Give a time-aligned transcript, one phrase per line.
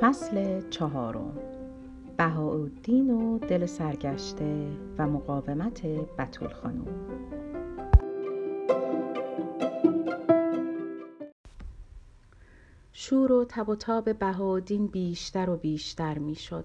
[0.00, 1.38] فصل چهارم.
[2.16, 4.66] بهاءالدین و دل سرگشته
[4.98, 6.86] و مقاومت بتول خانم
[12.92, 16.64] شور و تب و تاب بهاءالدین بیشتر و بیشتر می‌شد.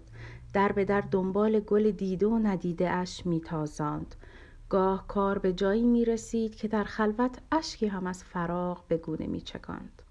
[0.53, 4.15] در به در دنبال گل دیده و ندیده اش میتازاند.
[4.73, 9.27] گاه کار به جایی می رسید که در خلوت اشکی هم از فراغ به گونه
[9.27, 10.01] می چکاند.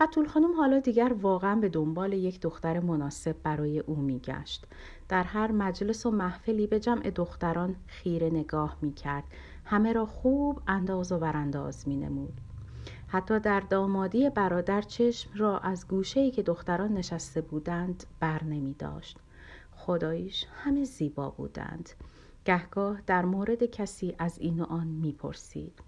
[0.00, 4.66] بطول خانم حالا دیگر واقعا به دنبال یک دختر مناسب برای او می گشت.
[5.08, 9.24] در هر مجلس و محفلی به جمع دختران خیره نگاه می کرد.
[9.64, 12.40] همه را خوب انداز و ورانداز می نمود.
[13.08, 19.18] حتی در دامادی برادر چشم را از گوشه که دختران نشسته بودند بر نمی داشت.
[19.76, 21.90] خدایش همه زیبا بودند.
[22.46, 25.82] گهگاه در مورد کسی از این و آن می‌پرسید.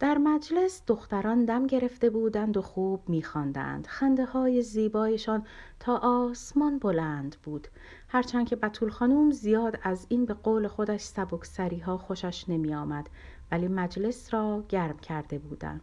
[0.00, 3.86] در مجلس دختران دم گرفته بودند و خوب میخواندند.
[3.86, 5.46] خنده های زیبایشان
[5.80, 7.68] تا آسمان بلند بود.
[8.08, 13.10] هرچند که بطول خانوم زیاد از این به قول خودش سبکسری ها خوشش نمی آمد
[13.52, 15.80] ولی مجلس را گرم کرده بودند.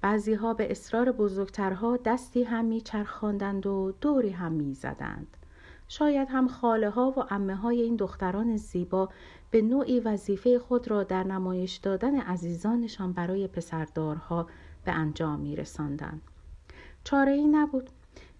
[0.00, 5.35] بعضی ها به اصرار بزرگترها دستی هم میچرخاندند و دوری هم می‌زدند.
[5.88, 9.08] شاید هم خاله ها و امه های این دختران زیبا
[9.50, 14.46] به نوعی وظیفه خود را در نمایش دادن عزیزانشان برای پسردارها
[14.84, 16.20] به انجام می رساندن.
[17.04, 17.90] چاره ای نبود.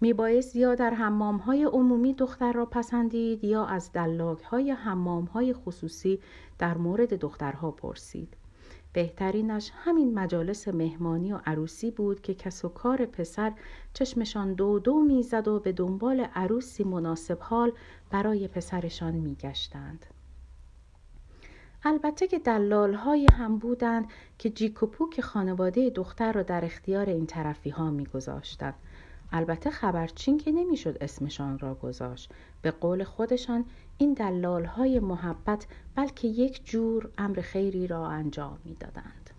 [0.01, 0.15] می
[0.55, 6.21] یا در حمام های عمومی دختر را پسندید یا از دلاک های حمام های خصوصی
[6.59, 8.37] در مورد دخترها پرسید.
[8.97, 13.53] بهترینش همین مجالس مهمانی و عروسی بود که کس و کار پسر
[13.95, 17.73] چشمشان دو دو می‌زد و به دنبال عروسی مناسب حال
[18.11, 20.07] برای پسرشان میگشتند.
[21.85, 24.07] البته که دلال های هم بودند
[24.39, 28.07] که جیکوپو که خانواده دختر را در اختیار این طرفی ها می.
[29.33, 32.33] البته خبرچین که نمی‌شد اسمشان را گذاشت.
[32.63, 33.65] به قول خودشان
[33.99, 39.31] این دلال های محبت بلکه یک جور امر خیری را انجام می‌دادند.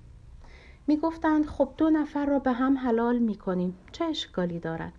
[0.87, 4.93] می گفتند خب دو نفر را به هم حلال می کنیم چه اشکالی دارد؟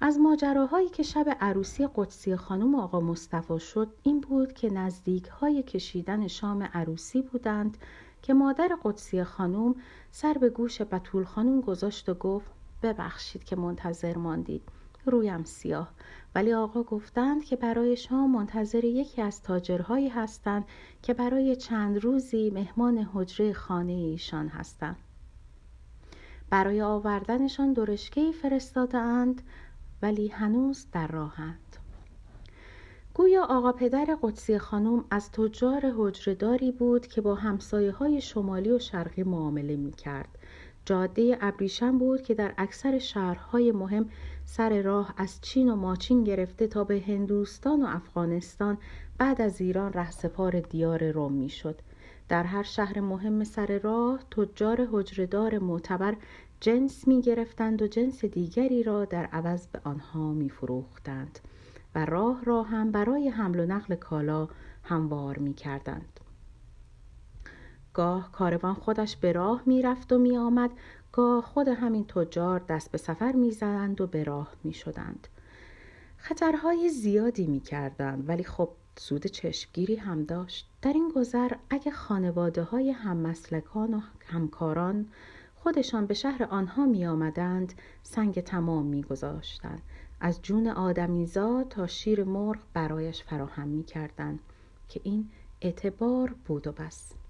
[0.00, 5.62] از ماجراهایی که شب عروسی قدسی خانم آقا مصطفی شد این بود که نزدیک های
[5.62, 7.78] کشیدن شام عروسی بودند
[8.22, 9.74] که مادر قدسی خانم
[10.10, 12.50] سر به گوش بطول خانم گذاشت و گفت
[12.82, 14.62] ببخشید که منتظر ماندید.
[15.06, 15.90] رویم سیاه.
[16.34, 20.64] ولی آقا گفتند که برای شما منتظر یکی از تاجرهایی هستند
[21.02, 24.96] که برای چند روزی مهمان حجره خانه ایشان هستند.
[26.50, 29.42] برای آوردنشان درشکهای فرستاده اند
[30.02, 31.76] ولی هنوز در راهند.
[33.14, 38.78] گویا آقا پدر قدسی خانم از تجار حجرداری بود که با همسایه های شمالی و
[38.78, 40.38] شرقی معامله می کرد
[40.84, 44.08] جاده ابریشم بود که در اکثر شهرهای مهم
[44.44, 48.78] سر راه از چین و ماچین گرفته تا به هندوستان و افغانستان
[49.18, 51.80] بعد از ایران رهسپار دیار روم می‌شد
[52.28, 56.16] در هر شهر مهم سر راه تجار حجردار معتبر
[56.60, 61.38] جنس می گرفتند و جنس دیگری را در عوض به آنها می فروختند
[61.94, 64.48] و راه را هم برای حمل و نقل کالا
[64.82, 66.11] هموار می کردند.
[67.94, 70.70] گاه کاروان خودش به راه می رفت و می آمد
[71.12, 75.28] گاه خود همین تجار دست به سفر می زدند و به راه می شدند.
[76.16, 80.70] خطرهای زیادی می کردند ولی خب سود چشمگیری هم داشت.
[80.82, 85.08] در این گذر اگه خانواده های هممسلکان و همکاران
[85.54, 87.72] خودشان به شهر آنها می آمدند
[88.02, 89.82] سنگ تمام می گذاشتند.
[90.20, 94.40] از جون آدمیزاد تا شیر مرغ برایش فراهم می کردند
[94.88, 95.28] که این
[95.60, 97.21] اعتبار بود و بس.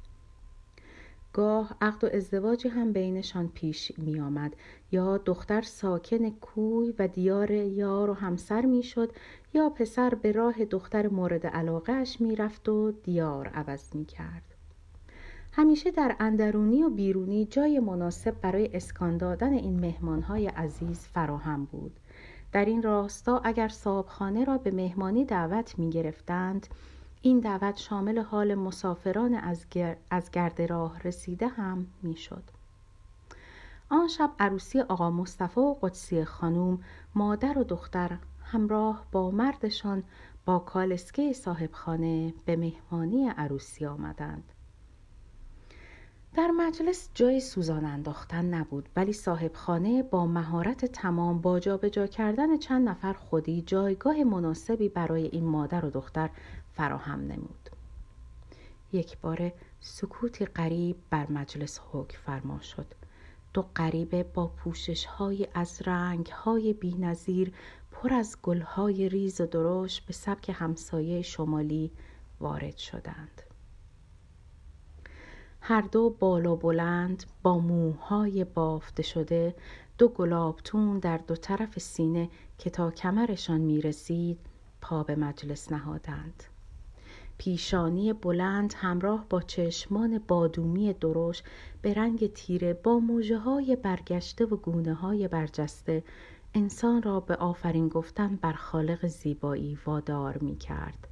[1.32, 4.56] گاه عقد و ازدواجی هم بینشان پیش می آمد
[4.92, 9.12] یا دختر ساکن کوی و دیار یار و همسر می شد
[9.54, 14.42] یا پسر به راه دختر مورد علاقهش می رفت و دیار عوض می کرد.
[15.52, 22.00] همیشه در اندرونی و بیرونی جای مناسب برای اسکان دادن این مهمانهای عزیز فراهم بود.
[22.52, 26.66] در این راستا اگر صابخانه را به مهمانی دعوت می گرفتند
[27.24, 29.66] این دعوت شامل حال مسافران از,
[30.10, 32.42] از گرد راه رسیده هم می‌شد.
[33.88, 36.84] آن شب عروسی آقا مصطفی و قدسی خانوم
[37.14, 40.02] مادر و دختر همراه با مردشان
[40.44, 44.52] با کالسکه صاحبخانه به مهمانی عروسی آمدند.
[46.34, 52.88] در مجلس جای سوزان انداختن نبود ولی صاحبخانه با مهارت تمام با جابجا کردن چند
[52.88, 56.30] نفر خودی جایگاه مناسبی برای این مادر و دختر
[56.74, 57.70] فراهم نمود.
[58.92, 62.86] یک بار سکوتی غریب بر مجلس حکم فرما شد.
[63.54, 67.52] دو غریبه با پوشش های از رنگ های بی نظیر
[67.90, 71.90] پر از گل های ریز و درشت به سبک همسایه شمالی
[72.40, 73.51] وارد شدند.
[75.64, 79.54] هر دو بالا بلند با موهای بافته شده
[79.98, 82.28] دو گلابتون در دو طرف سینه
[82.58, 84.38] که تا کمرشان می رسید
[84.80, 86.44] پا به مجلس نهادند
[87.38, 91.44] پیشانی بلند همراه با چشمان بادومی درشت
[91.82, 96.04] به رنگ تیره با موجه های برگشته و گونه های برجسته
[96.54, 101.11] انسان را به آفرین گفتن بر خالق زیبایی وادار می کرد.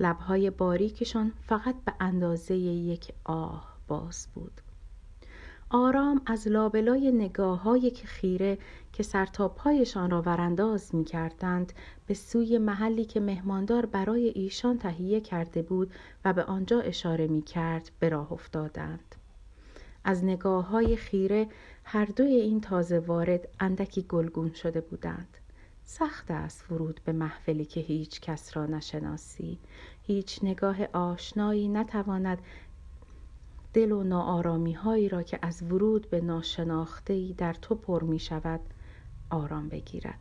[0.00, 4.60] لبهای باریکشان فقط به اندازه یک آه باز بود.
[5.70, 8.58] آرام از لابلای نگاه های که خیره
[8.92, 11.72] که سرتاپایشان را ورانداز می کردند
[12.06, 15.92] به سوی محلی که مهماندار برای ایشان تهیه کرده بود
[16.24, 19.14] و به آنجا اشاره می کرد به راه افتادند.
[20.04, 21.46] از نگاه های خیره
[21.84, 25.36] هر دوی این تازه وارد اندکی گلگون شده بودند.
[25.84, 29.58] سخت است ورود به محفلی که هیچ کس را نشناسی
[30.02, 32.38] هیچ نگاه آشنایی نتواند
[33.72, 38.60] دل و ناآرامی هایی را که از ورود به ناشناخته در تو پر می شود
[39.30, 40.18] آرام بگیرد.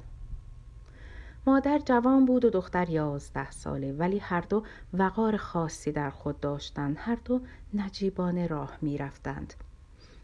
[1.48, 6.96] مادر جوان بود و دختر یازده ساله ولی هر دو وقار خاصی در خود داشتند.
[7.00, 7.42] هر دو
[7.74, 9.54] نجیبانه راه می رفتند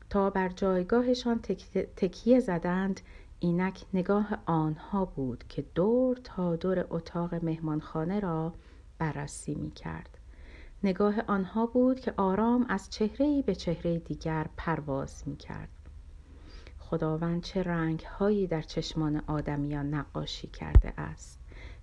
[0.10, 1.40] تا بر جایگاهشان
[1.96, 3.02] تکیه زدند
[3.40, 8.54] اینک نگاه آنها بود که دور تا دور اتاق مهمانخانه را
[8.98, 10.18] بررسی می کرد.
[10.84, 15.70] نگاه آنها بود که آرام از چهره به چهره دیگر پرواز می کرد.
[16.80, 21.40] خداوند چه رنگ هایی در چشمان آدمیان نقاشی کرده است.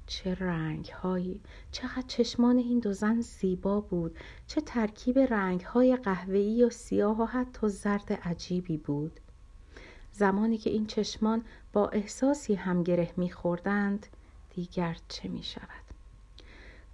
[0.06, 4.17] چه رنگ هایی چقدر چشمان این دو زن زیبا بود
[4.47, 9.20] چه ترکیب رنگ های قهوه‌ای و سیاه و حتی زرد عجیبی بود
[10.12, 14.06] زمانی که این چشمان با احساسی هم گره میخوردند
[14.50, 15.81] دیگر چه می شود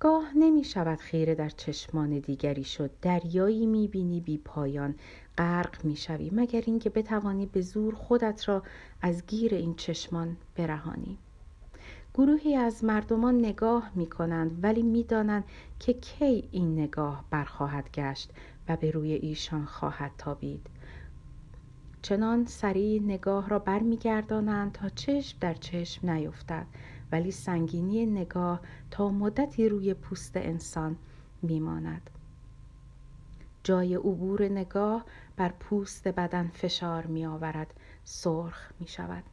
[0.00, 2.90] گاه نمی شود خیره در چشمان دیگری شد.
[3.02, 4.94] دریایی می بینی بی پایان.
[5.38, 8.62] غرق می شوی مگر اینکه بتوانی به زور خودت را
[9.02, 11.18] از گیر این چشمان برهانی.
[12.14, 15.44] گروهی از مردمان نگاه می کنند ولی می دانند
[15.78, 18.30] که کی این نگاه برخواهد گشت
[18.68, 20.66] و به روی ایشان خواهد تابید.
[22.02, 26.66] چنان سریع نگاه را برمیگردانند تا چشم در چشم نیفتد.
[27.12, 28.60] ولی سنگینی نگاه
[28.90, 30.96] تا مدتی روی پوست انسان
[31.42, 32.10] میماند.
[33.62, 35.04] جای عبور نگاه
[35.36, 37.74] بر پوست بدن فشار می آورد
[38.04, 39.24] سرخ می شود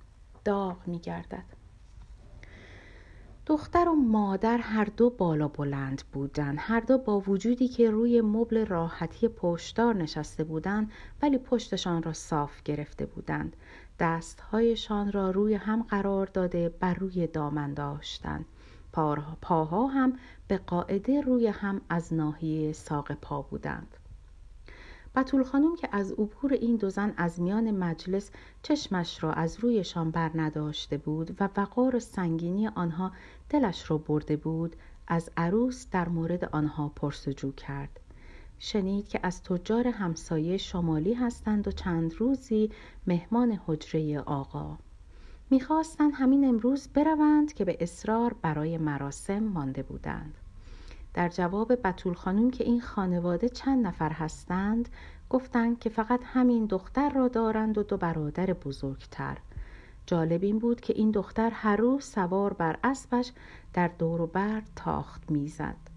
[0.45, 1.45] داغ می گردد
[3.45, 6.57] دختر و مادر هر دو بالا بلند بودند.
[6.59, 10.91] هر دو با وجودی که روی مبل راحتی پشتدار نشسته بودند
[11.21, 13.55] ولی پشتشان را صاف گرفته بودند.
[13.99, 18.45] دستهایشان را روی هم قرار داده بر روی دامن داشتند
[19.41, 20.13] پاها هم
[20.47, 23.97] به قاعده روی هم از ناحیه ساق پا بودند.
[25.15, 28.31] بطول خانم که از عبور این دو زن از میان مجلس
[28.63, 33.11] چشمش را از رویشان بر نداشته بود و وقار سنگینی آنها
[33.49, 34.75] دلش را برده بود
[35.07, 37.99] از عروس در مورد آنها پرسجو کرد.
[38.59, 42.71] شنید که از تجار همسایه شمالی هستند و چند روزی
[43.07, 44.77] مهمان حجره آقا.
[45.49, 50.37] می‌خواستند همین امروز بروند که به اصرار برای مراسم مانده بودند.
[51.13, 54.89] در جواب بطول خانوم که این خانواده چند نفر هستند
[55.29, 59.37] گفتند که فقط همین دختر را دارند و دو برادر بزرگتر.
[60.05, 63.31] جالب این بود که این دختر هر روز سوار بر اسبش
[63.73, 65.94] در دور و بر تاخت می‌زد.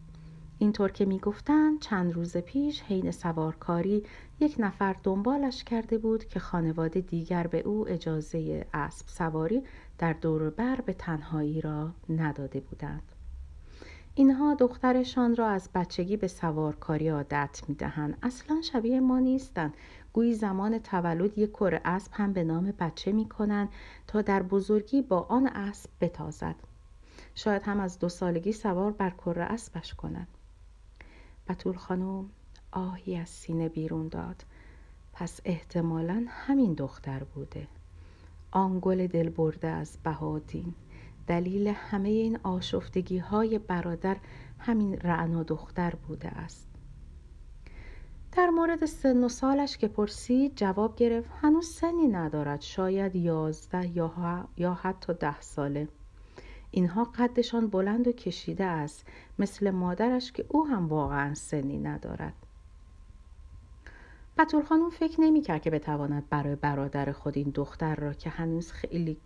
[0.60, 4.04] اینطور که می‌گفتند چند روز پیش حین سوارکاری
[4.40, 9.62] یک نفر دنبالش کرده بود که خانواده دیگر به او اجازه اسب سواری
[9.98, 13.02] در دور بر به تنهایی را نداده بودند.
[14.14, 18.18] اینها دخترشان را از بچگی به سوارکاری عادت می‌دهند.
[18.22, 19.74] اصلا شبیه ما نیستند.
[20.12, 23.68] گویی زمان تولد یک کره اسب هم به نام بچه می کنند
[24.06, 26.56] تا در بزرگی با آن اسب بتازد.
[27.34, 30.28] شاید هم از دو سالگی سوار بر کره اسبش کند
[31.48, 32.30] بطول خانم
[32.72, 34.44] آهی از سینه بیرون داد.
[35.12, 37.68] پس احتمالا همین دختر بوده.
[38.50, 40.74] آن گل دل برده از بهادین.
[41.26, 44.16] دلیل همه این آشفتگی های برادر
[44.58, 46.68] همین رعنا دختر بوده است.
[48.32, 54.48] در مورد سن و سالش که پرسید جواب گرفت هنوز سنی ندارد شاید یازده یا,
[54.56, 55.88] یا حتی ده ساله.
[56.70, 59.06] اینها قدشان بلند و کشیده است
[59.38, 62.34] مثل مادرش که او هم واقعا سنی ندارد.
[64.38, 69.16] بطور خانم فکر نمی‌کرد که بتواند برای برادر خود این دختر را که هنوز خیلی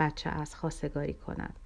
[0.00, 1.58] بچه از خواستگاری کند.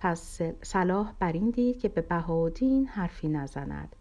[0.00, 3.96] پس صلاح بر این دید که به بهاودین حرفی نزند.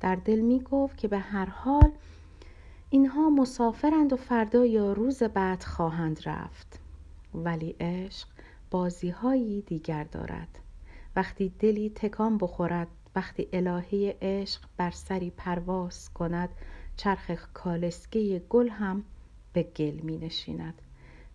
[0.00, 1.92] در دل می گفت که به هر حال
[2.90, 6.80] اینها مسافرند و فردا یا روز بعد خواهند رفت.
[7.34, 8.28] ولی عشق
[8.70, 10.58] بازی دیگر دارد.
[11.16, 16.48] وقتی دلی تکان بخورد وقتی الهه عشق بر سری پرواز کند
[16.96, 19.04] چرخ کالسکه گل هم
[19.52, 20.82] به گل می نشیند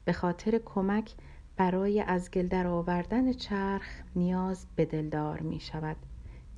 [0.05, 1.11] به خاطر کمک
[1.57, 5.97] برای از گل در آوردن چرخ نیاز به دلدار می شود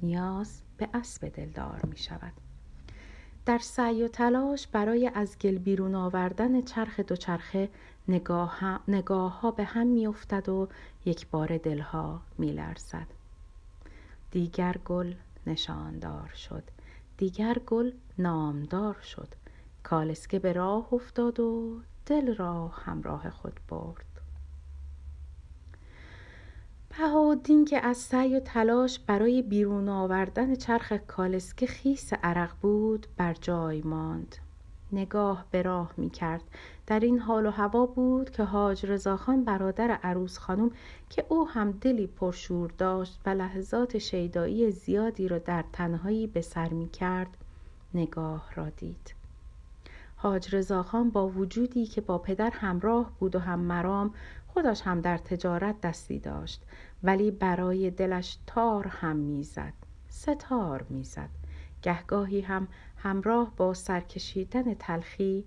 [0.01, 2.33] نیاز به اسب دلدار می شود
[3.45, 7.69] در سعی و تلاش برای از گل بیرون آوردن چرخ دوچرخه
[8.07, 10.69] نگاه, ها به هم می افتد و
[11.05, 13.07] یک بار دلها می لرزد.
[14.31, 15.13] دیگر گل
[15.47, 16.63] نشاندار شد.
[17.17, 19.27] دیگر گل نامدار شد.
[19.83, 24.05] کالسکه به راه افتاد و دل را همراه خود برد.
[26.89, 33.33] بهاءالدین که از سعی و تلاش برای بیرون آوردن چرخ کالسکه خیس عرق بود بر
[33.33, 34.35] جای ماند.
[34.91, 36.43] نگاه به راه می کرد
[36.87, 40.71] در این حال و هوا بود که حاج رضاخان برادر عروس خانم
[41.09, 46.69] که او هم دلی پرشور داشت و لحظات شیدایی زیادی را در تنهایی به سر
[46.69, 47.37] می کرد
[47.93, 49.15] نگاه را دید.
[50.15, 54.13] حاج رضاخان با وجودی که با پدر همراه بود و هم مرام
[54.47, 56.63] خودش هم در تجارت دستی داشت
[57.03, 59.73] ولی برای دلش تار هم می‌زد
[60.09, 61.29] ستار می‌زد
[61.81, 65.45] گهگاهی هم همراه با سرکشیدن تلخی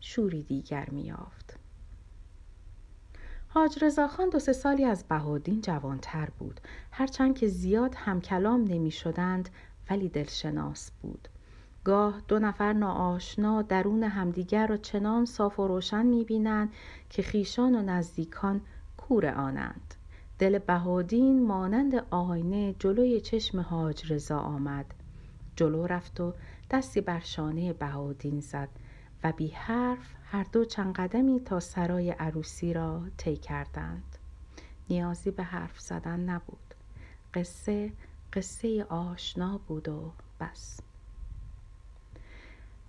[0.00, 1.58] شوری دیگر میافت
[3.56, 6.60] حاج رضاخان دو سه سالی از بهادین جوانتر بود.
[6.90, 9.48] هرچند که زیاد هم کلام نمی شدند
[9.90, 11.28] ولی دلشناس بود.
[11.84, 16.72] گاه دو نفر ناآشنا درون همدیگر را چنان صاف و روشن می‌بینند
[17.10, 18.60] که خیشان و نزدیکان
[18.96, 19.94] کور آنند.
[20.38, 24.86] دل بهادین مانند آینه جلوی چشم حاج رضا آمد.
[25.56, 26.34] جلو رفت و
[26.70, 28.68] دستی بر شانه بهادین زد.
[29.24, 34.18] و بی حرف هر دو چند قدمی تا سرای عروسی را طی کردند.
[34.90, 36.74] نیازی به حرف زدن نبود.
[37.34, 37.92] قصه
[38.32, 40.80] قصه آشنا بود و بس.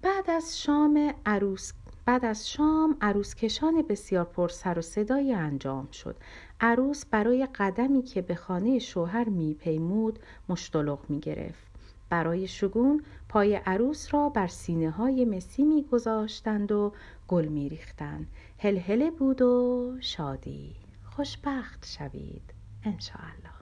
[0.01, 1.73] بعد از شام عروس
[2.05, 6.15] بعد از شام عروس کشان بسیار پر سر و صدایی انجام شد.
[6.61, 10.19] عروس برای قدمی که به خانه شوهر میپیمود
[10.49, 11.66] مشتلق می گرفت
[12.09, 16.93] برای شگون پای عروس را بر سینه های مسی می گذاشتند و
[17.27, 20.75] گل می ریختند هلهله بود و شادی.
[21.03, 23.56] خوشبخت شوید انشاءالله.